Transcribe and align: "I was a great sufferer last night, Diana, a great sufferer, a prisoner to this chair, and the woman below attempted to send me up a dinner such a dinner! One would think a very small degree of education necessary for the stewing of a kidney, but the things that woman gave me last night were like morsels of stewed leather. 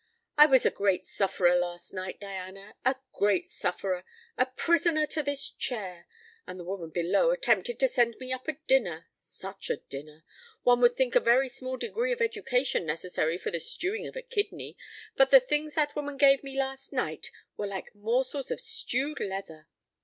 "I 0.35 0.47
was 0.47 0.65
a 0.65 0.71
great 0.71 1.03
sufferer 1.03 1.55
last 1.59 1.93
night, 1.93 2.19
Diana, 2.19 2.73
a 2.83 2.95
great 3.13 3.47
sufferer, 3.47 4.03
a 4.35 4.47
prisoner 4.47 5.05
to 5.05 5.21
this 5.21 5.51
chair, 5.51 6.07
and 6.47 6.59
the 6.59 6.63
woman 6.63 6.89
below 6.89 7.29
attempted 7.29 7.77
to 7.79 7.87
send 7.87 8.15
me 8.19 8.33
up 8.33 8.47
a 8.47 8.53
dinner 8.65 9.07
such 9.13 9.69
a 9.69 9.77
dinner! 9.77 10.23
One 10.63 10.81
would 10.81 10.95
think 10.95 11.13
a 11.13 11.19
very 11.19 11.49
small 11.49 11.77
degree 11.77 12.11
of 12.11 12.19
education 12.19 12.83
necessary 12.83 13.37
for 13.37 13.51
the 13.51 13.59
stewing 13.59 14.07
of 14.07 14.15
a 14.15 14.23
kidney, 14.23 14.75
but 15.15 15.29
the 15.29 15.39
things 15.39 15.75
that 15.75 15.95
woman 15.95 16.17
gave 16.17 16.43
me 16.43 16.57
last 16.57 16.91
night 16.91 17.29
were 17.55 17.67
like 17.67 17.93
morsels 17.93 18.49
of 18.49 18.59
stewed 18.59 19.19
leather. 19.19 19.67